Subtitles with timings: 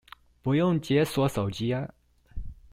[0.41, 1.87] 不用解鎖手機啊